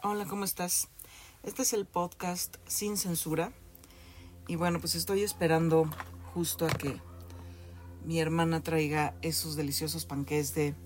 Hola, 0.00 0.26
¿cómo 0.26 0.44
estás? 0.44 0.86
Este 1.42 1.62
es 1.62 1.72
el 1.72 1.84
podcast 1.84 2.54
sin 2.68 2.96
censura. 2.96 3.50
Y 4.46 4.54
bueno, 4.54 4.78
pues 4.78 4.94
estoy 4.94 5.24
esperando 5.24 5.90
justo 6.34 6.66
a 6.66 6.68
que 6.68 7.00
mi 8.04 8.20
hermana 8.20 8.62
traiga 8.62 9.14
esos 9.22 9.56
deliciosos 9.56 10.04
panqués 10.04 10.54
de 10.54 10.76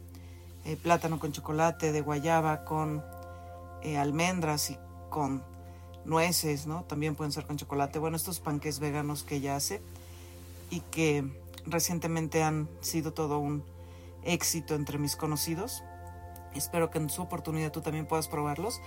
eh, 0.65 0.77
plátano 0.77 1.21
con 1.21 1.31
chocolate, 1.31 1.93
de 1.93 2.01
guayaba 2.01 2.65
con 2.65 3.05
eh, 3.83 3.99
almendras 3.99 4.71
y 4.71 4.79
con 5.11 5.45
nueces, 6.07 6.67
¿no? 6.67 6.85
También 6.85 7.15
pueden 7.15 7.33
ser 7.33 7.45
con 7.45 7.59
chocolate. 7.59 7.99
Bueno, 7.99 8.17
estos 8.17 8.41
panqués 8.41 8.79
veganos 8.79 9.25
que 9.25 9.37
ella 9.37 9.57
hace 9.57 9.83
y 10.71 10.81
que 10.81 11.23
recientemente 11.67 12.43
han 12.43 12.67
sido 12.81 13.13
todo 13.13 13.41
un 13.41 13.63
éxito 14.25 14.75
entre 14.75 14.97
mis 14.97 15.17
conocidos. 15.17 15.83
Espero 16.55 16.91
que 16.91 16.99
en 16.99 17.11
su 17.11 17.23
oportunidad 17.23 17.73
tú 17.73 17.81
también 17.81 18.07
puedas 18.07 18.29
probarlos. 18.29 18.81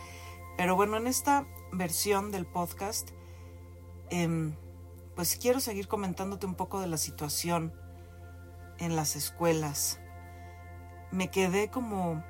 Pero 0.57 0.75
bueno, 0.75 0.97
en 0.97 1.07
esta 1.07 1.45
versión 1.71 2.31
del 2.31 2.45
podcast, 2.45 3.11
em, 4.09 4.55
pues 5.15 5.37
quiero 5.37 5.59
seguir 5.59 5.87
comentándote 5.87 6.45
un 6.45 6.55
poco 6.55 6.79
de 6.79 6.87
la 6.87 6.97
situación 6.97 7.73
en 8.79 8.95
las 8.95 9.15
escuelas. 9.15 9.99
Me 11.11 11.29
quedé 11.29 11.69
como 11.69 12.23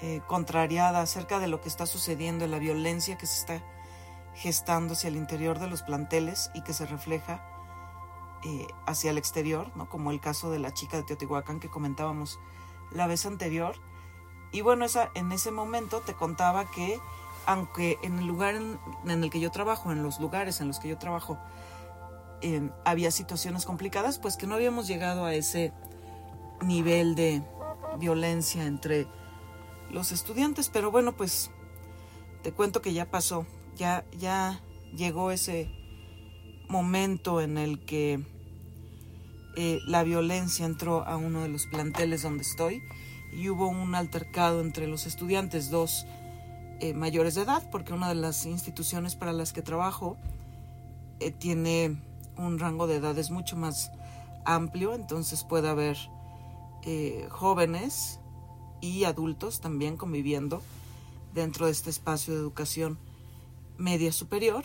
eh, 0.00 0.20
contrariada 0.26 1.00
acerca 1.00 1.38
de 1.38 1.48
lo 1.48 1.60
que 1.60 1.68
está 1.68 1.86
sucediendo, 1.86 2.46
la 2.46 2.58
violencia 2.58 3.16
que 3.16 3.26
se 3.26 3.40
está 3.40 3.64
gestando 4.34 4.92
hacia 4.92 5.08
el 5.08 5.16
interior 5.16 5.58
de 5.58 5.68
los 5.68 5.82
planteles 5.82 6.50
y 6.54 6.62
que 6.62 6.74
se 6.74 6.84
refleja 6.84 7.42
eh, 8.44 8.66
hacia 8.86 9.10
el 9.10 9.18
exterior, 9.18 9.74
¿no? 9.74 9.88
como 9.88 10.10
el 10.10 10.20
caso 10.20 10.50
de 10.50 10.58
la 10.58 10.72
chica 10.74 10.98
de 10.98 11.02
Teotihuacán 11.02 11.58
que 11.58 11.70
comentábamos 11.70 12.38
la 12.92 13.06
vez 13.06 13.26
anterior. 13.26 13.74
Y 14.52 14.60
bueno, 14.60 14.84
esa, 14.84 15.10
en 15.14 15.32
ese 15.32 15.50
momento 15.50 16.00
te 16.00 16.14
contaba 16.14 16.70
que 16.70 16.98
aunque 17.46 17.98
en 18.02 18.18
el 18.18 18.26
lugar 18.26 18.56
en, 18.56 18.78
el 19.10 19.30
que 19.30 19.40
yo 19.40 19.50
trabajo, 19.50 19.92
en 19.92 20.02
los 20.02 20.18
lugares 20.20 20.60
en 20.60 20.68
los 20.68 20.80
que 20.80 20.88
yo 20.88 20.98
trabajo, 20.98 21.38
em, 22.42 22.70
había 22.84 23.10
situaciones 23.10 23.64
complicadas, 23.64 24.18
pues 24.18 24.36
que 24.36 24.46
no 24.46 24.56
habíamos 24.56 24.88
llegado 24.88 25.24
a 25.24 25.34
ese 25.34 25.72
nivel 26.60 27.14
de 27.14 27.42
violencia 27.98 28.64
entre 28.64 29.06
los 29.90 30.10
estudiantes. 30.10 30.68
Pero 30.68 30.90
bueno, 30.90 31.16
pues 31.16 31.50
te 32.42 32.52
cuento 32.52 32.82
que 32.82 32.92
ya 32.92 33.10
pasó, 33.10 33.46
ya, 33.76 34.04
ya 34.18 34.60
llegó 34.92 35.30
ese 35.30 35.70
momento 36.68 37.40
en 37.40 37.58
el 37.58 37.84
que 37.84 38.26
eh, 39.58 39.80
la 39.86 40.02
violencia 40.02 40.66
entró 40.66 41.06
a 41.06 41.16
uno 41.16 41.40
de 41.40 41.48
los 41.48 41.64
planteles 41.64 42.22
donde 42.22 42.42
estoy 42.42 42.82
y 43.32 43.48
hubo 43.48 43.68
un 43.68 43.94
altercado 43.94 44.60
entre 44.60 44.86
los 44.86 45.06
estudiantes, 45.06 45.70
dos 45.70 46.04
eh, 46.80 46.92
mayores 46.92 47.36
de 47.36 47.42
edad, 47.42 47.66
porque 47.70 47.94
una 47.94 48.10
de 48.10 48.16
las 48.16 48.44
instituciones 48.44 49.16
para 49.16 49.32
las 49.32 49.54
que 49.54 49.62
trabajo 49.62 50.18
eh, 51.20 51.30
tiene 51.30 51.98
un 52.36 52.58
rango 52.58 52.86
de 52.86 52.96
edades 52.96 53.30
mucho 53.30 53.56
más 53.56 53.92
amplio, 54.44 54.92
entonces 54.92 55.42
puede 55.42 55.70
haber 55.70 55.96
jóvenes 57.30 58.20
y 58.80 59.02
adultos 59.02 59.60
también 59.60 59.96
conviviendo 59.96 60.62
dentro 61.34 61.66
de 61.66 61.72
este 61.72 61.90
espacio 61.90 62.32
de 62.32 62.38
educación 62.38 62.96
media 63.76 64.12
superior. 64.12 64.64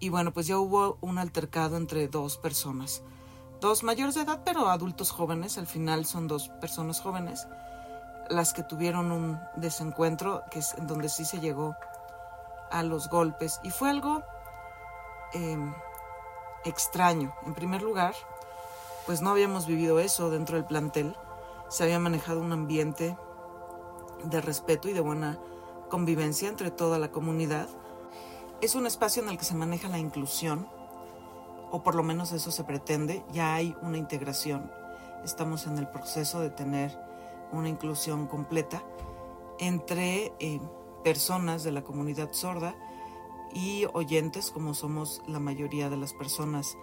Y 0.00 0.08
bueno, 0.08 0.32
pues 0.32 0.46
ya 0.46 0.58
hubo 0.58 0.96
un 1.02 1.18
altercado 1.18 1.76
entre 1.76 2.08
dos 2.08 2.38
personas 2.38 3.02
dos 3.64 3.82
mayores 3.82 4.14
de 4.14 4.20
edad, 4.20 4.40
pero 4.44 4.68
adultos 4.68 5.10
jóvenes, 5.10 5.56
al 5.56 5.66
final 5.66 6.04
son 6.04 6.28
dos 6.28 6.50
personas 6.50 7.00
jóvenes, 7.00 7.48
las 8.28 8.52
que 8.52 8.62
tuvieron 8.62 9.10
un 9.10 9.40
desencuentro, 9.56 10.42
que 10.50 10.58
es 10.58 10.74
en 10.74 10.86
donde 10.86 11.08
sí 11.08 11.24
se 11.24 11.40
llegó 11.40 11.74
a 12.70 12.82
los 12.82 13.08
golpes. 13.08 13.60
Y 13.62 13.70
fue 13.70 13.88
algo 13.88 14.22
em, 15.32 15.74
extraño. 16.66 17.34
En 17.46 17.54
primer 17.54 17.80
lugar, 17.80 18.14
pues 19.06 19.22
no 19.22 19.30
habíamos 19.30 19.66
vivido 19.66 19.98
eso 19.98 20.28
dentro 20.28 20.56
del 20.56 20.66
plantel. 20.66 21.16
Se 21.70 21.84
había 21.84 21.98
manejado 21.98 22.40
un 22.40 22.52
ambiente 22.52 23.16
de 24.24 24.40
respeto 24.42 24.90
y 24.90 24.92
de 24.92 25.00
buena 25.00 25.38
convivencia 25.88 26.50
entre 26.50 26.70
toda 26.70 26.98
la 26.98 27.10
comunidad. 27.10 27.68
Es 28.60 28.74
un 28.74 28.86
espacio 28.86 29.22
en 29.22 29.30
el 29.30 29.38
que 29.38 29.44
se 29.46 29.54
maneja 29.54 29.88
la 29.88 29.98
inclusión, 29.98 30.68
o 31.74 31.82
por 31.82 31.96
lo 31.96 32.04
menos 32.04 32.30
eso 32.30 32.52
se 32.52 32.62
pretende, 32.62 33.24
ya 33.32 33.52
hay 33.52 33.74
una 33.82 33.98
integración. 33.98 34.70
Estamos 35.24 35.66
en 35.66 35.76
el 35.76 35.88
proceso 35.88 36.38
de 36.38 36.48
tener 36.48 36.96
una 37.50 37.68
inclusión 37.68 38.28
completa 38.28 38.84
entre 39.58 40.32
eh, 40.38 40.60
personas 41.02 41.64
de 41.64 41.72
la 41.72 41.82
comunidad 41.82 42.32
sorda 42.32 42.76
y 43.52 43.86
oyentes, 43.92 44.52
como 44.52 44.72
somos 44.72 45.20
la 45.26 45.40
mayoría 45.40 45.90
de 45.90 45.96
las 45.96 46.14
personas 46.14 46.78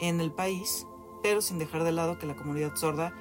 en 0.00 0.20
el 0.20 0.32
país, 0.32 0.84
pero 1.22 1.40
sin 1.40 1.60
dejar 1.60 1.84
de 1.84 1.92
lado 1.92 2.18
que 2.18 2.26
la 2.26 2.34
comunidad 2.34 2.74
sorda 2.74 3.14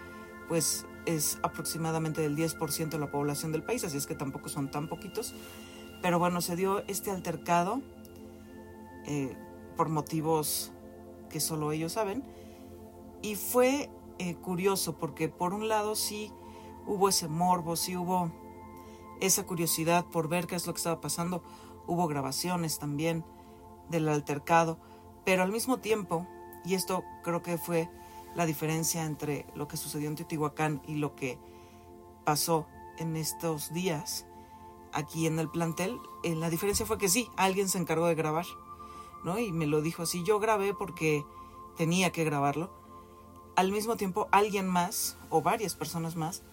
pues 0.47 0.87
es 1.05 1.37
aproximadamente 1.43 2.21
del 2.21 2.35
10% 2.35 2.89
de 2.89 2.97
la 2.97 3.11
población 3.11 3.51
del 3.51 3.61
país, 3.61 3.83
así 3.83 3.97
es 3.97 4.07
que 4.07 4.15
tampoco 4.15 4.49
son 4.49 4.71
tan 4.71 4.89
poquitos. 4.89 5.35
Pero 6.01 6.17
bueno, 6.17 6.41
se 6.41 6.55
dio 6.55 6.83
este 6.87 7.11
altercado 7.11 7.83
eh, 9.05 9.37
por 9.75 9.89
motivos 9.89 10.71
que 11.29 11.39
solo 11.39 11.71
ellos 11.71 11.93
saben. 11.93 12.23
Y 13.21 13.35
fue 13.35 13.89
eh, 14.19 14.35
curioso 14.35 14.97
porque 14.97 15.29
por 15.29 15.53
un 15.53 15.67
lado 15.67 15.95
sí 15.95 16.31
hubo 16.85 17.09
ese 17.09 17.27
morbo, 17.27 17.75
sí 17.75 17.95
hubo 17.95 18.31
esa 19.19 19.45
curiosidad 19.45 20.05
por 20.05 20.27
ver 20.27 20.47
qué 20.47 20.55
es 20.55 20.67
lo 20.67 20.73
que 20.73 20.77
estaba 20.77 21.01
pasando. 21.01 21.43
Hubo 21.85 22.07
grabaciones 22.07 22.79
también 22.79 23.23
del 23.89 24.09
altercado, 24.09 24.79
pero 25.25 25.43
al 25.43 25.51
mismo 25.51 25.79
tiempo, 25.79 26.27
y 26.65 26.73
esto 26.73 27.03
creo 27.23 27.41
que 27.41 27.57
fue 27.57 27.89
la 28.35 28.45
diferencia 28.45 29.05
entre 29.05 29.45
lo 29.55 29.67
que 29.67 29.77
sucedió 29.77 30.09
en 30.09 30.15
Teotihuacán 30.15 30.81
y 30.85 30.95
lo 30.95 31.15
que 31.15 31.39
pasó 32.23 32.67
en 32.97 33.15
estos 33.15 33.73
días 33.73 34.25
aquí 34.93 35.27
en 35.27 35.39
el 35.39 35.49
plantel, 35.49 35.99
eh, 36.23 36.35
la 36.35 36.49
diferencia 36.49 36.85
fue 36.85 36.97
que 36.97 37.09
sí, 37.09 37.29
alguien 37.37 37.69
se 37.69 37.77
encargó 37.77 38.07
de 38.07 38.15
grabar 38.15 38.45
y 39.39 39.51
me 39.51 39.67
lo 39.67 39.81
dijo 39.81 40.03
así, 40.03 40.23
yo 40.23 40.39
grabé 40.39 40.73
porque 40.73 41.25
tenía 41.75 42.11
que 42.11 42.23
grabarlo. 42.23 42.71
Al 43.55 43.71
mismo 43.71 43.97
tiempo, 43.97 44.27
alguien 44.31 44.67
más, 44.67 45.17
o 45.29 45.41
varias 45.41 45.75
personas 45.75 46.15
más, 46.15 46.43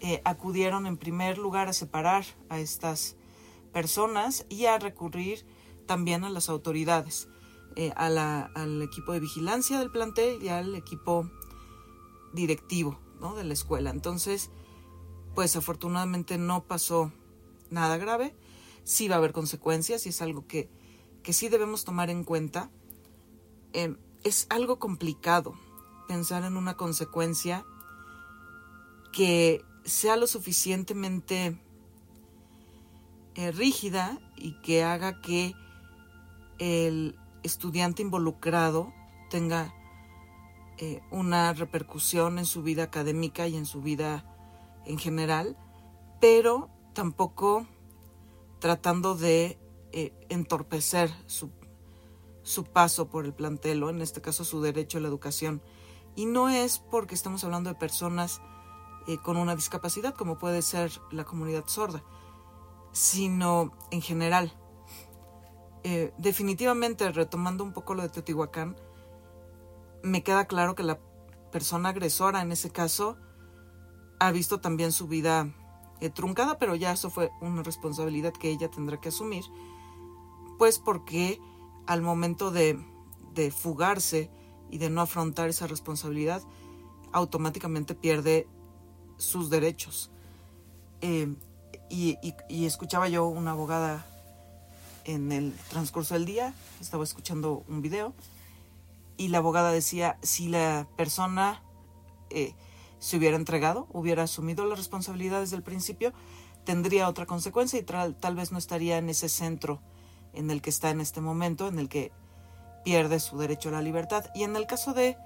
eh, 0.00 0.20
acudieron 0.24 0.86
en 0.86 0.96
primer 0.96 1.38
lugar 1.38 1.68
a 1.68 1.72
separar 1.72 2.24
a 2.48 2.58
estas 2.58 3.16
personas 3.72 4.46
y 4.48 4.66
a 4.66 4.78
recurrir 4.78 5.46
también 5.86 6.24
a 6.24 6.30
las 6.30 6.48
autoridades, 6.48 7.28
eh, 7.76 7.92
al 7.96 8.82
equipo 8.82 9.12
de 9.12 9.20
vigilancia 9.20 9.78
del 9.78 9.90
plantel 9.90 10.42
y 10.42 10.48
al 10.48 10.74
equipo 10.74 11.30
directivo 12.32 12.98
de 13.36 13.44
la 13.44 13.52
escuela. 13.52 13.90
Entonces, 13.90 14.50
pues 15.34 15.54
afortunadamente 15.54 16.38
no 16.38 16.64
pasó 16.64 17.12
nada 17.70 17.96
grave, 17.96 18.34
sí 18.82 19.08
va 19.08 19.14
a 19.14 19.18
haber 19.18 19.32
consecuencias 19.32 20.04
y 20.06 20.08
es 20.08 20.20
algo 20.20 20.46
que 20.46 20.68
que 21.22 21.32
sí 21.32 21.48
debemos 21.48 21.84
tomar 21.84 22.10
en 22.10 22.24
cuenta. 22.24 22.70
Eh, 23.72 23.96
es 24.24 24.46
algo 24.50 24.78
complicado 24.78 25.54
pensar 26.08 26.44
en 26.44 26.56
una 26.56 26.76
consecuencia 26.76 27.64
que 29.12 29.64
sea 29.84 30.16
lo 30.16 30.26
suficientemente 30.26 31.58
eh, 33.34 33.50
rígida 33.52 34.18
y 34.36 34.60
que 34.62 34.82
haga 34.84 35.20
que 35.20 35.54
el 36.58 37.16
estudiante 37.42 38.02
involucrado 38.02 38.92
tenga 39.30 39.74
eh, 40.78 41.00
una 41.10 41.52
repercusión 41.52 42.38
en 42.38 42.46
su 42.46 42.62
vida 42.62 42.84
académica 42.84 43.48
y 43.48 43.56
en 43.56 43.66
su 43.66 43.82
vida 43.82 44.24
en 44.84 44.98
general, 44.98 45.56
pero 46.20 46.70
tampoco 46.92 47.66
tratando 48.58 49.14
de 49.14 49.58
eh, 49.94 50.14
entorpecer 50.30 51.10
su, 51.26 51.50
su, 52.42 52.64
paso 52.64 53.10
por 53.10 53.26
el 53.26 53.34
plantel 53.34 53.82
o 53.82 53.90
en 53.90 54.00
este 54.00 54.22
caso 54.22 54.42
su 54.42 54.62
derecho 54.62 54.96
a 54.96 55.02
la 55.02 55.08
educación. 55.08 55.60
Y 56.16 56.24
no 56.24 56.48
es 56.48 56.78
porque 56.78 57.14
estamos 57.14 57.44
hablando 57.44 57.68
de 57.68 57.76
personas 57.76 58.40
eh, 59.06 59.18
con 59.18 59.36
una 59.36 59.54
discapacidad 59.54 60.14
como 60.14 60.38
puede 60.38 60.62
ser 60.62 60.90
la 61.10 61.24
comunidad 61.24 61.64
sorda, 61.66 62.02
sino 62.92 63.72
en 63.90 64.00
general. 64.00 64.56
Eh, 65.84 66.14
definitivamente, 66.16 67.12
retomando 67.12 67.62
un 67.62 67.74
poco 67.74 67.92
lo 67.92 68.00
de 68.00 68.08
Teotihuacán, 68.08 68.76
me 70.02 70.22
queda 70.22 70.46
claro 70.46 70.74
que 70.74 70.84
la 70.84 71.00
persona 71.50 71.90
agresora 71.90 72.40
en 72.40 72.50
ese 72.50 72.70
caso 72.70 73.18
ha 74.20 74.32
visto 74.32 74.58
también 74.58 74.90
su 74.90 75.06
vida 75.06 75.52
truncada, 76.14 76.58
pero 76.58 76.76
ya 76.76 76.92
eso 76.92 77.10
fue 77.10 77.30
una 77.42 77.62
responsabilidad 77.62 78.32
que 78.32 78.50
ella 78.50 78.70
tendrá 78.70 78.98
que 78.98 79.10
asumir 79.10 79.44
pues 80.62 80.78
porque 80.78 81.40
al 81.88 82.02
momento 82.02 82.52
de, 82.52 82.78
fugarse 83.50 84.30
y 84.70 84.78
de 84.78 84.90
no 84.90 85.00
afrontar 85.00 85.48
esa 85.48 85.66
responsabilidad, 85.66 86.40
automáticamente 87.10 87.96
pierde 87.96 88.46
sus 89.16 89.50
derechos. 89.50 90.12
Eh, 91.00 91.34
y, 91.90 92.16
y, 92.48 92.64
escuchaba 92.66 93.08
yo 93.08 93.26
una 93.26 93.50
abogada 93.50 94.06
en 95.04 95.32
el 95.32 95.52
transcurso 95.68 96.14
del 96.14 96.26
día, 96.26 96.54
estaba 96.80 97.02
escuchando 97.02 97.64
un 97.66 97.82
video 97.82 98.14
y 99.16 99.30
la 99.30 99.38
abogada 99.38 99.72
decía, 99.72 100.16
si 100.22 100.46
la 100.46 100.86
persona 100.96 101.60
eh, 102.30 102.54
se 103.00 103.16
hubiera 103.16 103.34
entregado, 103.34 103.88
hubiera 103.92 104.22
asumido 104.22 104.64
las 104.66 104.78
responsabilidades 104.78 105.50
del 105.50 105.64
principio, 105.64 106.12
tendría 106.64 107.08
otra 107.08 107.26
consecuencia 107.26 107.80
y 107.80 107.82
tal 107.82 108.36
vez 108.36 108.52
no 108.52 108.58
estaría 108.58 108.98
en 108.98 109.10
ese 109.10 109.28
centro 109.28 109.82
en 110.32 110.50
el 110.50 110.62
que 110.62 110.70
está 110.70 110.90
en 110.90 111.00
este 111.00 111.20
momento, 111.20 111.68
en 111.68 111.78
el 111.78 111.88
que 111.88 112.12
pierde 112.84 113.20
su 113.20 113.38
derecho 113.38 113.68
a 113.68 113.72
la 113.72 113.82
libertad. 113.82 114.26
Y 114.34 114.42
en 114.42 114.56
el 114.56 114.66
caso 114.66 114.94
de 114.94 115.16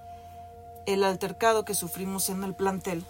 el 0.86 1.04
altercado 1.04 1.64
que 1.64 1.74
sufrimos 1.74 2.28
en 2.28 2.44
el 2.44 2.54
plantel, 2.54 3.04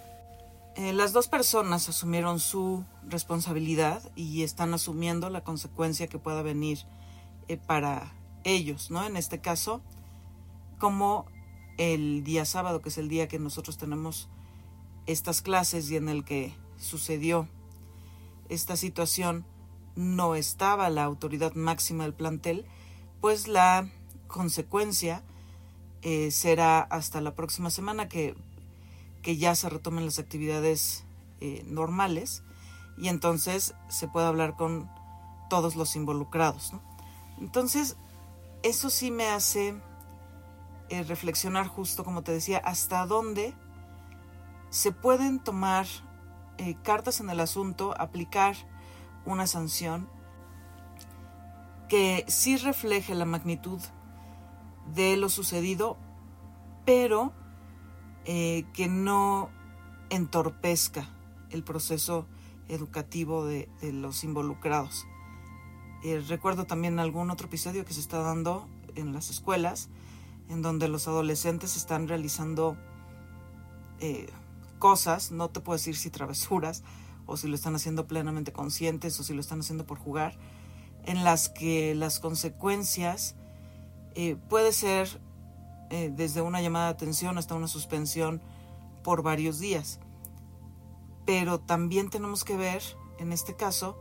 eh, 0.77 0.93
las 0.93 1.13
dos 1.13 1.29
personas 1.29 1.89
asumieron 1.89 2.39
su 2.39 2.85
responsabilidad 3.03 4.03
y 4.15 4.43
están 4.43 4.75
asumiendo 4.75 5.31
la 5.31 5.43
consecuencia 5.43 6.07
que 6.07 6.19
pueda 6.19 6.43
venir 6.43 6.81
eh, 7.49 7.57
para 7.57 8.13
ellos, 8.45 8.91
¿no? 8.91 9.05
En 9.05 9.17
este 9.17 9.41
caso, 9.41 9.81
como 10.79 11.27
el 11.79 12.25
día 12.25 12.45
sábado, 12.45 12.83
que 12.83 12.91
es 12.91 12.99
el 12.99 13.09
día 13.09 13.29
que 13.29 13.39
nosotros 13.39 13.79
tenemos 13.79 14.29
estas 15.07 15.43
clases 15.43 15.91
y 15.91 15.97
en 15.97 16.09
el 16.09 16.25
que 16.25 16.55
sucedió 16.77 17.49
esta 18.49 18.77
situación, 18.77 19.45
no 19.97 20.35
estaba 20.35 20.91
la 20.91 21.05
autoridad 21.05 21.55
máxima 21.55 22.05
del 22.05 22.15
plantel, 22.15 22.67
pues 23.21 23.49
la 23.49 23.89
consecuencia 24.29 25.23
eh, 26.03 26.31
será 26.31 26.81
hasta 26.81 27.21
la 27.21 27.35
próxima 27.35 27.71
semana 27.71 28.09
que, 28.09 28.37
que 29.23 29.37
ya 29.37 29.55
se 29.55 29.69
retomen 29.69 30.05
las 30.05 30.19
actividades 30.19 31.05
eh, 31.41 31.65
normales 31.67 32.43
y 32.99 33.09
entonces 33.09 33.75
se 33.89 34.07
puede 34.07 34.27
hablar 34.27 34.55
con 34.55 34.89
todos 35.49 35.75
los 35.75 35.97
involucrados. 35.97 36.73
Entonces, 37.41 37.97
eso 38.63 38.91
sí 38.91 39.11
me 39.11 39.29
hace 39.29 39.75
eh, 40.89 41.03
reflexionar 41.03 41.67
justo, 41.67 42.05
como 42.05 42.23
te 42.23 42.33
decía, 42.33 42.59
hasta 42.59 43.07
dónde 43.07 43.55
se 44.71 44.93
pueden 44.93 45.41
tomar 45.41 45.87
cartas 46.83 47.21
en 47.21 47.29
el 47.29 47.41
asunto, 47.41 47.95
aplicar 47.99 48.57
una 49.27 49.47
sanción 49.47 50.09
que 51.89 52.25
sí 52.29 52.57
refleje 52.57 53.15
la 53.15 53.25
magnitud 53.25 53.81
de 54.95 55.17
lo 55.17 55.29
sucedido, 55.29 55.97
pero 56.85 57.33
eh, 58.25 58.65
que 58.73 58.89
no 58.89 59.51
entorpezca 60.11 61.09
el 61.51 61.63
proceso 61.63 62.27
educativo 62.69 63.45
de, 63.45 63.69
los 63.83 64.25
involucrados. 64.25 65.07
Eh, 66.05 66.23
recuerdo 66.29 66.65
también 66.65 66.99
algún 66.99 67.31
otro 67.31 67.47
episodio 67.47 67.85
que 67.85 67.95
se 67.95 68.01
está 68.01 68.19
dando 68.19 68.69
en 68.95 69.13
las 69.13 69.31
escuelas, 69.31 69.89
en 70.49 70.63
donde 70.63 70.89
los 70.89 71.09
adolescentes 71.09 71.77
están 71.77 72.09
realizando 72.09 72.77
eh, 74.01 74.29
cosas, 74.79 75.33
no 75.33 75.49
te 75.49 75.61
puedo 75.61 75.77
decir 75.77 75.97
si 75.97 76.11
travesuras, 76.11 76.83
o 77.27 77.37
si 77.37 77.49
lo 77.49 77.55
están 77.55 77.75
haciendo 77.75 78.07
plenamente 78.07 78.53
conscientes, 78.53 79.19
o 79.21 79.25
si 79.25 79.35
lo 79.35 79.41
están 79.41 79.61
haciendo 79.61 79.87
por 79.87 79.99
jugar, 79.99 80.39
en 81.05 81.25
las 81.25 81.49
que 81.49 81.95
las 81.95 82.19
consecuencias 82.21 83.35
eh, 84.15 84.37
puede 84.49 84.73
ser 84.73 85.21
eh, 85.91 86.11
desde 86.15 86.41
una 86.41 86.61
llamada 86.61 86.87
de 86.87 86.93
atención 86.93 87.39
hasta 87.39 87.55
una 87.55 87.69
suspensión 87.69 88.41
por 89.05 89.23
varios 89.23 89.59
días. 89.59 90.01
Pero 91.25 91.61
también 91.61 92.11
tenemos 92.11 92.45
que 92.45 92.57
ver, 92.57 92.83
en 93.19 93.33
este 93.33 93.55
caso, 93.55 93.99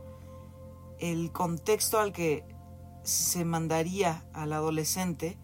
el 0.98 1.32
contexto 1.32 2.00
al 2.00 2.12
que 2.12 2.44
se 3.02 3.44
mandaría 3.44 4.24
al 4.32 4.52
adolescente 4.52 5.38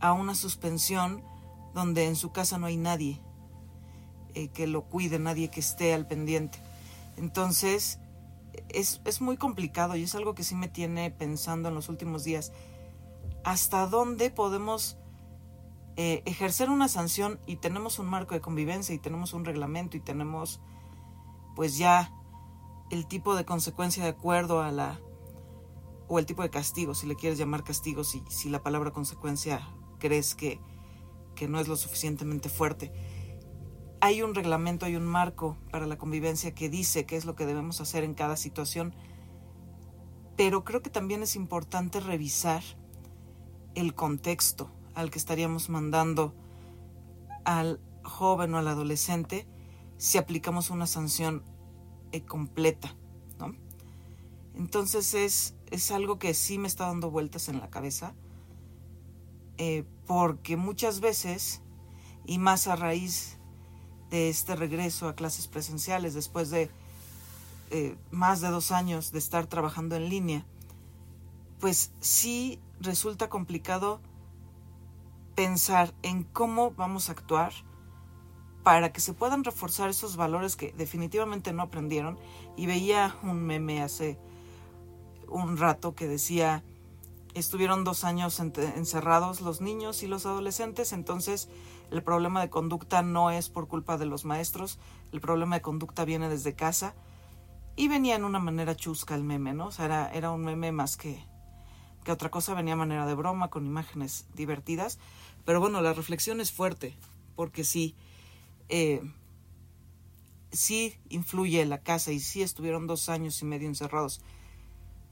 a 0.00 0.12
una 0.12 0.34
suspensión 0.34 1.22
donde 1.72 2.06
en 2.06 2.16
su 2.16 2.32
casa 2.32 2.58
no 2.58 2.66
hay 2.66 2.76
nadie 2.76 3.20
eh, 4.34 4.48
que 4.48 4.66
lo 4.66 4.82
cuide, 4.82 5.18
nadie 5.18 5.50
que 5.50 5.60
esté 5.60 5.94
al 5.94 6.06
pendiente. 6.06 6.58
Entonces, 7.16 7.98
es, 8.68 9.00
es 9.04 9.20
muy 9.20 9.36
complicado 9.36 9.96
y 9.96 10.04
es 10.04 10.14
algo 10.14 10.34
que 10.34 10.44
sí 10.44 10.54
me 10.54 10.68
tiene 10.68 11.10
pensando 11.10 11.68
en 11.68 11.74
los 11.74 11.88
últimos 11.88 12.24
días 12.24 12.52
hasta 13.44 13.86
dónde 13.86 14.30
podemos 14.30 14.96
eh, 15.96 16.22
ejercer 16.24 16.70
una 16.70 16.88
sanción 16.88 17.38
y 17.46 17.56
tenemos 17.56 17.98
un 17.98 18.06
marco 18.06 18.34
de 18.34 18.40
convivencia 18.40 18.94
y 18.94 18.98
tenemos 18.98 19.32
un 19.32 19.44
reglamento 19.44 19.96
y 19.96 20.00
tenemos 20.00 20.60
pues 21.54 21.78
ya 21.78 22.12
el 22.90 23.06
tipo 23.06 23.36
de 23.36 23.44
consecuencia 23.44 24.02
de 24.02 24.10
acuerdo 24.10 24.62
a 24.62 24.72
la 24.72 25.00
o 26.08 26.18
el 26.18 26.26
tipo 26.26 26.42
de 26.42 26.50
castigo, 26.50 26.94
si 26.94 27.06
le 27.06 27.14
quieres 27.14 27.38
llamar 27.38 27.64
castigo, 27.64 28.04
si, 28.04 28.22
si 28.28 28.50
la 28.50 28.62
palabra 28.62 28.90
consecuencia 28.90 29.66
crees 29.98 30.34
que, 30.34 30.60
que 31.34 31.48
no 31.48 31.60
es 31.60 31.68
lo 31.68 31.76
suficientemente 31.76 32.48
fuerte. 32.48 32.92
Hay 34.04 34.20
un 34.20 34.34
reglamento, 34.34 34.84
hay 34.84 34.96
un 34.96 35.06
marco 35.06 35.56
para 35.70 35.86
la 35.86 35.96
convivencia 35.96 36.54
que 36.54 36.68
dice 36.68 37.06
qué 37.06 37.16
es 37.16 37.24
lo 37.24 37.34
que 37.34 37.46
debemos 37.46 37.80
hacer 37.80 38.04
en 38.04 38.12
cada 38.12 38.36
situación, 38.36 38.94
pero 40.36 40.62
creo 40.62 40.82
que 40.82 40.90
también 40.90 41.22
es 41.22 41.36
importante 41.36 42.00
revisar 42.00 42.62
el 43.74 43.94
contexto 43.94 44.70
al 44.94 45.10
que 45.10 45.18
estaríamos 45.18 45.70
mandando 45.70 46.34
al 47.46 47.80
joven 48.02 48.52
o 48.52 48.58
al 48.58 48.68
adolescente 48.68 49.46
si 49.96 50.18
aplicamos 50.18 50.68
una 50.68 50.86
sanción 50.86 51.42
eh, 52.12 52.20
completa, 52.20 52.94
¿no? 53.38 53.54
Entonces 54.54 55.14
es, 55.14 55.54
es, 55.70 55.90
algo 55.90 56.18
que 56.18 56.34
sí 56.34 56.58
me 56.58 56.68
está 56.68 56.88
dando 56.88 57.10
vueltas 57.10 57.48
en 57.48 57.58
la 57.58 57.70
cabeza, 57.70 58.14
eh, 59.56 59.86
porque 60.06 60.58
muchas 60.58 61.00
veces, 61.00 61.62
y 62.26 62.36
más 62.36 62.68
a 62.68 62.76
raíz 62.76 63.38
de 64.14 64.28
este 64.28 64.54
regreso 64.54 65.08
a 65.08 65.16
clases 65.16 65.48
presenciales 65.48 66.14
después 66.14 66.48
de 66.48 66.70
eh, 67.72 67.96
más 68.12 68.40
de 68.40 68.48
dos 68.48 68.70
años 68.70 69.10
de 69.10 69.18
estar 69.18 69.48
trabajando 69.48 69.96
en 69.96 70.08
línea, 70.08 70.46
pues 71.58 71.90
sí 71.98 72.60
resulta 72.78 73.28
complicado 73.28 74.00
pensar 75.34 75.92
en 76.02 76.22
cómo 76.22 76.70
vamos 76.70 77.08
a 77.08 77.12
actuar 77.12 77.52
para 78.62 78.92
que 78.92 79.00
se 79.00 79.14
puedan 79.14 79.42
reforzar 79.42 79.90
esos 79.90 80.14
valores 80.14 80.54
que 80.54 80.72
definitivamente 80.78 81.52
no 81.52 81.64
aprendieron. 81.64 82.16
Y 82.56 82.66
veía 82.66 83.16
un 83.24 83.42
meme 83.42 83.82
hace 83.82 84.16
un 85.26 85.56
rato 85.56 85.96
que 85.96 86.06
decía, 86.06 86.62
estuvieron 87.34 87.82
dos 87.82 88.04
años 88.04 88.38
encerrados 88.38 89.40
los 89.40 89.60
niños 89.60 90.04
y 90.04 90.06
los 90.06 90.24
adolescentes, 90.24 90.92
entonces 90.92 91.48
el 91.90 92.02
problema 92.02 92.40
de 92.40 92.50
conducta 92.50 93.02
no 93.02 93.30
es 93.30 93.48
por 93.48 93.68
culpa 93.68 93.98
de 93.98 94.06
los 94.06 94.24
maestros, 94.24 94.78
el 95.12 95.20
problema 95.20 95.56
de 95.56 95.62
conducta 95.62 96.04
viene 96.04 96.28
desde 96.28 96.54
casa. 96.54 96.94
Y 97.76 97.88
venía 97.88 98.14
en 98.14 98.24
una 98.24 98.38
manera 98.38 98.76
chusca 98.76 99.16
el 99.16 99.24
meme, 99.24 99.52
¿no? 99.52 99.66
O 99.66 99.72
sea, 99.72 99.86
era, 99.86 100.12
era 100.12 100.30
un 100.30 100.44
meme 100.44 100.70
más 100.70 100.96
que, 100.96 101.24
que 102.04 102.12
otra 102.12 102.30
cosa 102.30 102.54
venía 102.54 102.76
manera 102.76 103.04
de 103.04 103.14
broma, 103.14 103.50
con 103.50 103.66
imágenes 103.66 104.26
divertidas. 104.34 104.98
Pero 105.44 105.60
bueno, 105.60 105.80
la 105.82 105.92
reflexión 105.92 106.40
es 106.40 106.52
fuerte, 106.52 106.96
porque 107.34 107.64
sí, 107.64 107.96
eh, 108.68 109.02
sí 110.52 110.96
influye 111.08 111.64
la 111.66 111.78
casa 111.78 112.12
y 112.12 112.20
sí 112.20 112.42
estuvieron 112.42 112.86
dos 112.86 113.08
años 113.08 113.40
y 113.42 113.44
medio 113.44 113.68
encerrados, 113.68 114.22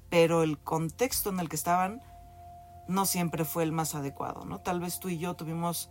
pero 0.09 0.43
el 0.43 0.59
contexto 0.59 1.31
en 1.31 1.41
el 1.41 1.49
que 1.49 1.57
estaban 1.57 2.01
no 2.89 3.07
siempre 3.07 3.45
fue 3.45 3.63
el 3.63 3.73
más 3.73 3.95
adecuado, 3.95 4.45
¿no? 4.45 4.61
Tal 4.61 4.81
vez 4.81 5.01
tú 5.01 5.09
y 5.09 5.19
yo 5.19 5.35
tuvimos 5.35 5.91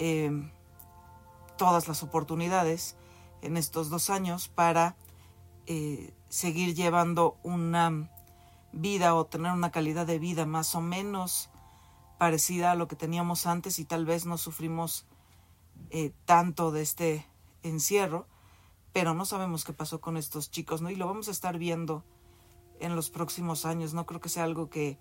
eh, 0.00 0.32
todas 1.56 1.86
las 1.88 2.02
oportunidades 2.02 2.96
en 3.42 3.58
estos 3.58 3.90
dos 3.90 4.08
años 4.08 4.48
para 4.48 4.96
eh, 5.66 6.12
seguir 6.30 6.74
llevando 6.74 7.36
una 7.42 8.10
vida 8.72 9.14
o 9.14 9.26
tener 9.26 9.52
una 9.52 9.70
calidad 9.70 10.06
de 10.06 10.18
vida 10.18 10.46
más 10.46 10.74
o 10.74 10.80
menos 10.80 11.50
parecida 12.18 12.72
a 12.72 12.76
lo 12.76 12.88
que 12.88 12.96
teníamos 12.96 13.46
antes 13.46 13.78
y 13.78 13.84
tal 13.84 14.06
vez 14.06 14.24
no 14.24 14.38
sufrimos 14.38 15.06
eh, 15.90 16.12
tanto 16.24 16.70
de 16.70 16.80
este 16.82 17.26
encierro, 17.62 18.26
pero 18.94 19.12
no 19.12 19.26
sabemos 19.26 19.64
qué 19.64 19.74
pasó 19.74 20.00
con 20.00 20.16
estos 20.16 20.50
chicos, 20.50 20.80
¿no? 20.80 20.90
Y 20.90 20.96
lo 20.96 21.06
vamos 21.06 21.28
a 21.28 21.30
estar 21.30 21.58
viendo 21.58 22.04
en 22.78 22.96
los 22.96 23.10
próximos 23.10 23.66
años, 23.66 23.92
no 23.92 24.06
creo 24.06 24.20
que 24.20 24.30
sea 24.30 24.44
algo 24.44 24.70
que, 24.70 24.98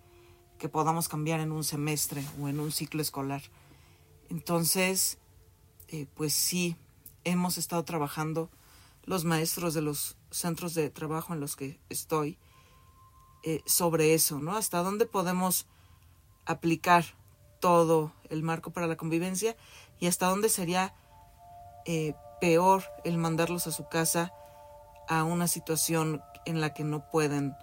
que 0.58 0.68
podamos 0.68 1.08
cambiar 1.08 1.39
en 1.39 1.53
un 1.53 1.63
semestre 1.63 2.22
o 2.41 2.50
en 2.50 2.60
un 2.60 2.74
ciclo 2.74 3.01
escolar. 3.01 3.41
Entonces, 4.30 5.18
eh, 5.88 6.06
pues 6.16 6.34
sí, 6.34 6.76
hemos 7.24 7.58
estado 7.58 7.84
trabajando 7.84 8.50
los 9.04 9.26
maestros 9.26 9.74
de 9.74 9.82
los 9.82 10.18
centros 10.30 10.76
de 10.76 10.92
trabajo 10.92 11.34
en 11.34 11.40
los 11.40 11.56
que 11.56 11.80
estoy, 11.90 12.38
eh, 13.44 13.64
sobre 13.66 14.14
eso, 14.14 14.40
¿no? 14.40 14.56
Hasta 14.56 14.84
dónde 14.84 15.08
podemos 15.08 15.66
aplicar 16.46 17.06
todo 17.60 18.14
el 18.30 18.44
marco 18.44 18.72
para 18.72 18.86
la 18.86 18.98
convivencia 18.98 19.58
y 20.00 20.06
hasta 20.06 20.28
dónde 20.28 20.50
sería 20.50 20.94
eh, 21.86 22.14
peor 22.40 22.84
el 23.04 23.18
mandarlos 23.18 23.66
a 23.66 23.72
su 23.72 23.88
casa 23.90 24.32
a 25.08 25.24
una 25.24 25.48
situación 25.48 26.22
en 26.46 26.62
la 26.62 26.74
que 26.74 26.84
no 26.84 27.10
pueden 27.10 27.56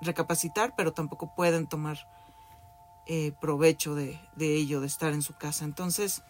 recapacitar, 0.00 0.74
pero 0.76 0.92
tampoco 0.92 1.34
pueden 1.34 1.66
tomar 1.66 2.06
eh, 3.06 3.32
provecho 3.40 3.94
de, 3.94 4.20
de 4.36 4.54
ello, 4.54 4.80
de 4.80 4.86
estar 4.86 5.12
en 5.12 5.22
su 5.22 5.34
casa. 5.34 5.64
Entonces, 5.64 6.22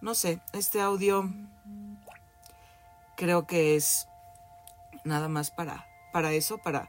no 0.00 0.14
sé, 0.14 0.40
este 0.52 0.80
audio 0.80 1.28
creo 3.16 3.46
que 3.46 3.74
es 3.74 4.06
nada 5.04 5.28
más 5.28 5.50
para, 5.50 5.86
para 6.12 6.32
eso, 6.32 6.58
para 6.58 6.88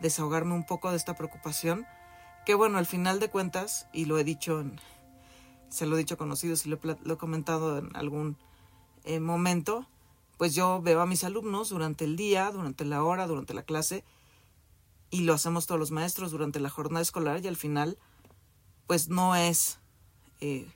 desahogarme 0.00 0.54
un 0.54 0.64
poco 0.64 0.90
de 0.90 0.96
esta 0.96 1.14
preocupación, 1.14 1.86
que 2.44 2.54
bueno, 2.54 2.78
al 2.78 2.86
final 2.86 3.20
de 3.20 3.30
cuentas, 3.30 3.88
y 3.92 4.04
lo 4.04 4.18
he 4.18 4.24
dicho, 4.24 4.60
en, 4.60 4.78
se 5.70 5.86
lo 5.86 5.96
he 5.96 5.98
dicho 5.98 6.18
conocidos 6.18 6.66
y 6.66 6.68
lo, 6.68 6.78
he 6.78 7.16
comentado 7.16 7.78
en 7.78 7.96
algún 7.96 8.36
eh, 9.04 9.20
momento, 9.20 9.86
pues 10.36 10.54
yo 10.54 10.82
veo 10.82 11.00
a 11.00 11.06
mis 11.06 11.24
alumnos 11.24 11.70
durante 11.70 12.04
el 12.04 12.16
día, 12.16 12.50
durante 12.50 12.84
la 12.84 13.02
hora, 13.02 13.26
durante 13.26 13.54
la 13.54 13.62
clase, 13.62 14.04
y 15.10 15.22
lo 15.22 15.32
hacemos 15.32 15.66
todos 15.66 15.78
los 15.78 15.92
maestros 15.92 16.30
durante 16.30 16.60
la 16.60 16.70
jornada 16.70 17.02
escolar 17.02 17.42
y 17.42 17.48
al 17.48 17.56
final, 17.56 17.96
pues 18.86 19.08
no 19.08 19.34
es 19.36 19.78
eh, 20.40 20.66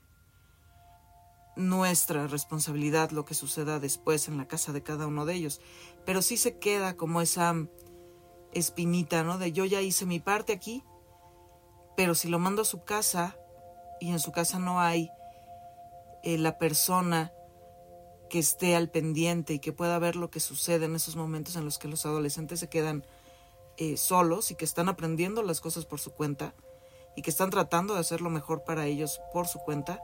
nuestra 1.57 2.27
responsabilidad 2.27 3.11
lo 3.11 3.25
que 3.25 3.35
suceda 3.35 3.81
después 3.81 4.29
en 4.29 4.37
la 4.37 4.47
casa 4.47 4.73
de 4.73 4.83
cada 4.83 5.07
uno 5.07 5.27
de 5.27 5.35
ellos, 5.35 5.61
pero 6.07 6.23
sí 6.23 6.37
se 6.37 6.59
queda 6.59 6.97
como 6.97 7.21
esa 7.21 7.55
espinita, 8.53 9.25
¿no? 9.25 9.39
De 9.39 9.53
yo 9.53 9.65
ya 9.65 9.83
hice 9.83 10.07
mi 10.07 10.21
parte 10.21 10.53
aquí, 10.53 10.85
pero 11.97 12.15
si 12.15 12.29
lo 12.29 12.39
mando 12.39 12.63
a 12.63 12.65
su 12.65 12.85
casa 12.85 13.37
y 14.01 14.11
en 14.11 14.21
su 14.21 14.33
casa 14.33 14.59
no 14.59 14.81
hay 14.81 15.11
eh, 16.23 16.39
la 16.39 16.59
persona 16.59 17.33
que 18.31 18.39
esté 18.39 18.77
al 18.77 18.91
pendiente 18.91 19.55
y 19.55 19.59
que 19.59 19.73
pueda 19.73 19.99
ver 19.99 20.15
lo 20.15 20.31
que 20.31 20.41
sucede 20.41 20.85
en 20.85 20.95
esos 20.95 21.17
momentos 21.17 21.57
en 21.57 21.65
los 21.65 21.79
que 21.79 21.89
los 21.89 22.07
adolescentes 22.07 22.61
se 22.61 22.69
quedan 22.69 23.05
eh, 23.79 23.97
solos 23.97 24.51
y 24.51 24.55
que 24.55 24.65
están 24.65 24.89
aprendiendo 24.89 25.43
las 25.43 25.61
cosas 25.61 25.87
por 25.87 25.99
su 25.99 26.13
cuenta 26.13 26.55
y 27.19 27.23
que 27.23 27.31
están 27.31 27.51
tratando 27.51 27.95
de 27.95 28.01
hacer 28.01 28.21
lo 28.21 28.31
mejor 28.31 28.63
para 28.63 28.87
ellos 28.87 29.21
por 29.33 29.49
su 29.49 29.59
cuenta. 29.59 30.01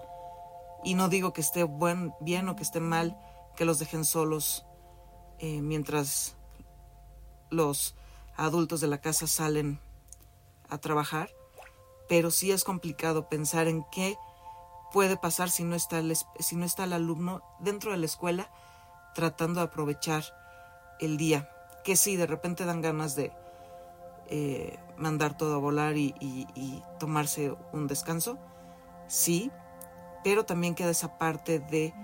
Y 0.83 0.95
no 0.95 1.09
digo 1.09 1.33
que 1.33 1.43
esté 1.43 1.63
buen, 1.63 2.13
bien 2.19 2.49
o 2.49 2.57
que 2.57 2.65
esté 2.65 2.81
mal 2.81 3.17
que 3.55 3.65
los 3.65 3.79
dejen 3.79 4.05
solos 4.05 4.67
eh, 5.39 5.61
mientras 5.61 6.35
los 7.51 7.95
adultos 8.35 8.81
de 8.81 8.89
la 8.89 9.01
casa 9.01 9.29
salen 9.29 9.79
a 10.69 10.79
trabajar, 10.79 11.31
pero 12.09 12.33
sí 12.33 12.51
es 12.51 12.65
complicado 12.65 13.29
pensar 13.29 13.69
en 13.69 13.85
qué 13.93 14.17
puede 14.93 15.17
pasar 15.17 15.51
si 15.51 15.63
no 15.63 15.77
está 15.77 16.01
el, 16.01 16.17
si 16.41 16.57
no 16.57 16.65
está 16.65 16.83
el 16.83 16.95
alumno 16.95 17.45
dentro 17.61 17.93
de 17.93 17.99
la 17.99 18.07
escuela 18.07 18.51
tratando 19.15 19.61
de 19.61 19.67
aprovechar 19.67 20.25
el 20.99 21.17
día. 21.17 21.49
Que 21.85 21.95
sí, 21.95 22.17
de 22.17 22.27
repente 22.27 22.65
dan 22.65 22.81
ganas 22.81 23.15
de 23.15 23.31
eh, 24.27 24.81
mandar 24.97 25.37
todo 25.37 25.57
a 25.57 25.59
volar 25.59 25.97
y, 25.97 26.83
tomarse 26.99 27.57
un 27.73 27.87
descanso, 27.87 28.39
sí, 29.09 29.51
pero 30.23 30.45
también 30.45 30.75
queda 30.75 30.91
esa 30.91 31.19
parte 31.19 31.61
de 31.61 31.95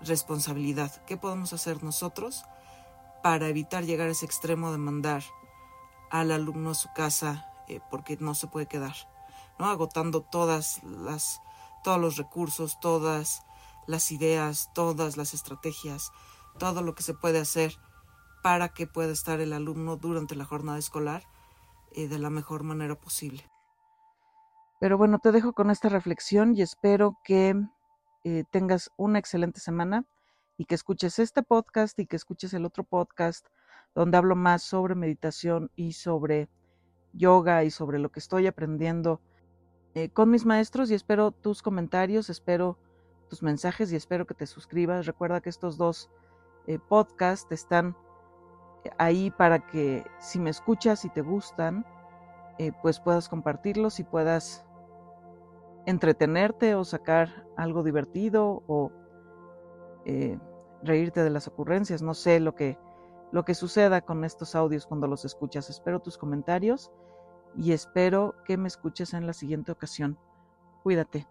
responsabilidad. 0.00 0.92
¿Qué 1.06 1.16
podemos 1.16 1.52
hacer 1.52 1.82
nosotros 1.82 2.44
para 3.22 3.48
evitar 3.48 3.84
llegar 3.84 4.08
a 4.08 4.12
ese 4.12 4.26
extremo 4.26 4.72
de 4.72 4.78
mandar 4.78 5.22
al 6.10 6.30
alumno 6.30 6.70
a 6.70 6.74
su 6.74 6.88
casa 6.94 7.50
eh, 7.68 7.80
porque 7.90 8.16
no 8.20 8.34
se 8.34 8.46
puede 8.46 8.66
quedar, 8.66 8.94
¿no? 9.58 9.66
Agotando 9.66 10.22
todas 10.22 10.82
las, 10.84 11.40
todos 11.82 12.00
los 12.00 12.16
recursos, 12.16 12.78
todas 12.78 13.42
las 13.86 14.12
ideas, 14.12 14.70
todas 14.74 15.16
las 15.16 15.34
estrategias, 15.34 16.12
todo 16.58 16.82
lo 16.82 16.94
que 16.94 17.02
se 17.02 17.14
puede 17.14 17.40
hacer 17.40 17.76
para 18.42 18.68
que 18.68 18.86
pueda 18.86 19.12
estar 19.12 19.40
el 19.40 19.52
alumno 19.52 19.96
durante 19.96 20.36
la 20.36 20.44
jornada 20.44 20.78
escolar 20.78 21.24
eh, 21.96 22.08
de 22.08 22.18
la 22.18 22.28
mejor 22.28 22.62
manera 22.62 22.94
posible. 22.94 23.42
Pero 24.78 24.98
bueno, 24.98 25.18
te 25.18 25.32
dejo 25.32 25.54
con 25.54 25.70
esta 25.70 25.88
reflexión 25.88 26.54
y 26.54 26.60
espero 26.60 27.18
que 27.24 27.54
eh, 28.24 28.44
tengas 28.50 28.90
una 28.98 29.18
excelente 29.18 29.60
semana 29.60 30.04
y 30.58 30.66
que 30.66 30.74
escuches 30.74 31.18
este 31.18 31.42
podcast 31.42 31.98
y 31.98 32.06
que 32.06 32.16
escuches 32.16 32.52
el 32.52 32.66
otro 32.66 32.84
podcast 32.84 33.46
donde 33.94 34.18
hablo 34.18 34.36
más 34.36 34.62
sobre 34.62 34.94
meditación 34.94 35.70
y 35.74 35.94
sobre 35.94 36.50
yoga 37.14 37.64
y 37.64 37.70
sobre 37.70 37.98
lo 37.98 38.12
que 38.12 38.20
estoy 38.20 38.46
aprendiendo 38.46 39.22
eh, 39.94 40.10
con 40.10 40.30
mis 40.30 40.44
maestros 40.44 40.90
y 40.90 40.94
espero 40.94 41.30
tus 41.30 41.62
comentarios, 41.62 42.28
espero 42.28 42.78
tus 43.30 43.42
mensajes 43.42 43.90
y 43.90 43.96
espero 43.96 44.26
que 44.26 44.34
te 44.34 44.46
suscribas. 44.46 45.06
Recuerda 45.06 45.40
que 45.40 45.48
estos 45.48 45.78
dos 45.78 46.10
podcasts 46.88 47.50
están 47.52 47.96
ahí 48.98 49.30
para 49.30 49.66
que 49.66 50.04
si 50.18 50.38
me 50.38 50.50
escuchas 50.50 51.04
y 51.04 51.08
te 51.10 51.22
gustan, 51.22 51.84
pues 52.82 53.00
puedas 53.00 53.28
compartirlos 53.28 54.00
y 54.00 54.04
puedas 54.04 54.64
entretenerte 55.84 56.74
o 56.74 56.84
sacar 56.84 57.46
algo 57.56 57.82
divertido 57.82 58.62
o 58.66 58.90
reírte 60.82 61.22
de 61.22 61.30
las 61.30 61.48
ocurrencias, 61.48 62.02
no 62.02 62.14
sé 62.14 62.40
lo 62.40 62.54
que, 62.54 62.78
lo 63.32 63.44
que 63.44 63.54
suceda 63.54 64.00
con 64.00 64.24
estos 64.24 64.54
audios 64.54 64.86
cuando 64.86 65.06
los 65.06 65.24
escuchas. 65.24 65.68
Espero 65.68 66.00
tus 66.00 66.16
comentarios 66.16 66.90
y 67.56 67.72
espero 67.72 68.34
que 68.44 68.56
me 68.56 68.68
escuches 68.68 69.14
en 69.14 69.26
la 69.26 69.32
siguiente 69.32 69.72
ocasión. 69.72 70.18
Cuídate. 70.82 71.26